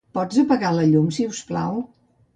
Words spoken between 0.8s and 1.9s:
llum, siusplau?